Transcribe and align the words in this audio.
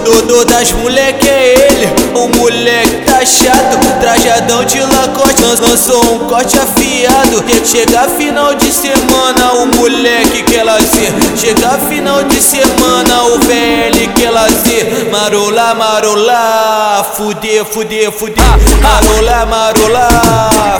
Todo 0.00 0.44
das 0.44 0.72
moleque 0.72 1.28
é 1.28 1.54
ele, 1.54 1.86
o 2.14 2.28
moleque 2.36 3.04
tá 3.06 3.24
chato 3.24 3.84
Trajadão 4.00 4.64
de 4.66 4.80
lacoste, 4.80 5.42
lançou 5.62 6.14
um 6.14 6.18
corte 6.28 6.58
afiado. 6.58 7.42
Chega 7.64 8.08
final 8.08 8.54
de 8.54 8.70
semana, 8.70 9.52
o 9.54 9.66
moleque 9.76 10.42
quer 10.42 10.62
lazer. 10.62 11.10
Chega 11.34 11.78
final 11.88 12.22
de 12.24 12.42
semana, 12.42 13.22
o 13.22 13.38
velho 13.40 14.12
quer 14.14 14.30
lazer. 14.30 15.08
Marola, 15.10 15.74
marola, 15.74 17.06
fuder, 17.14 17.64
fuder, 17.64 18.12
fuder. 18.12 18.44
Marola, 18.82 19.46
marola, 19.46 20.08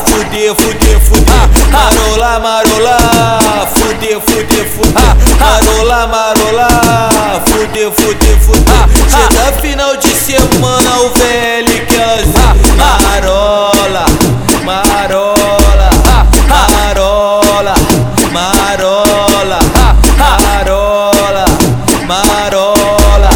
fuder, 0.07 0.55
fuder, 0.55 1.01
fuder. 1.01 1.25
Marola, 1.73 2.41
marola, 2.41 2.99
fuder, 3.75 4.21
fuder, 4.21 4.69
fuder. 4.69 4.93
Marola, 5.41 6.07
marola, 6.09 7.34
fuder 9.15 9.35
Chega 9.35 9.53
final 9.61 9.97
de 9.97 10.09
semana, 10.09 11.01
o 11.01 11.11
velho 11.11 11.87
quer 11.87 12.07
lazer 12.07 12.75
Marola, 12.77 14.07
marola, 14.65 15.91
marola, 16.49 17.75
marola, 18.33 19.59
marola, 20.19 21.45
marola. 22.07 23.31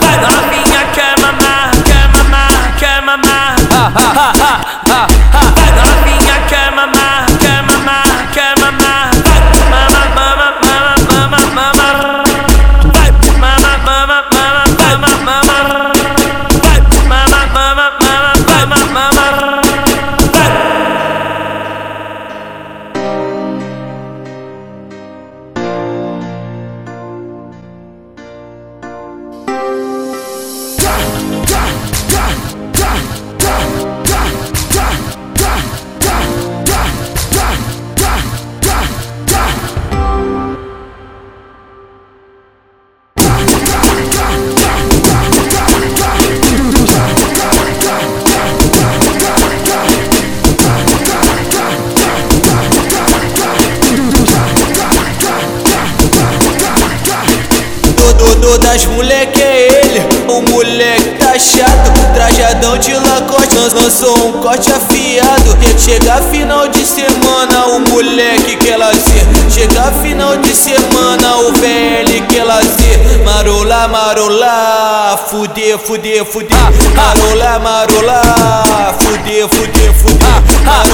Vai 0.00 0.16
novinha 0.20 0.82
quer 0.92 1.14
mamar, 1.20 1.70
quer 1.84 2.08
mamar, 2.08 2.76
quer 2.78 3.02
mamar. 3.02 4.35
Todo 58.46 58.58
das 58.58 58.86
moleque 58.86 59.42
é 59.42 59.80
ele, 59.82 60.00
o 60.28 60.40
moleque 60.52 61.18
tá 61.18 61.36
chato 61.36 61.90
Trajadão 62.14 62.78
de 62.78 62.94
lacoste, 62.94 63.74
lançou 63.74 64.28
um 64.28 64.32
corte 64.40 64.72
afiado. 64.72 65.58
Chega 65.76 66.22
final 66.30 66.68
de 66.68 66.86
semana, 66.86 67.66
o 67.66 67.80
moleque 67.90 68.54
quer 68.56 68.76
lazer. 68.76 69.26
Chega 69.50 69.90
final 70.00 70.36
de 70.36 70.54
semana, 70.54 71.38
o 71.38 71.52
velho 71.54 72.24
quer 72.28 72.44
lazer. 72.44 73.24
Marola, 73.24 73.88
marola, 73.88 75.18
fuder, 75.28 75.76
fuder, 75.78 76.24
fuder. 76.24 76.56
Marola, 76.94 77.58
marola, 77.58 78.22
fuder, 79.00 79.48
fuder, 79.48 79.92
fuder 79.92 80.85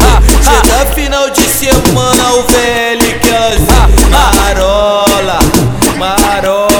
Ah, 0.00 0.18
ah. 0.18 0.20
fuder. 0.20 0.42
Chega 0.42 0.84
tá 0.84 0.94
final 0.94 1.30
de 1.30 1.42
semana, 1.42 2.34
o 2.34 2.42
velho 2.42 3.06
ah, 4.12 4.34
marola, 4.34 5.38
marola. 5.98 6.75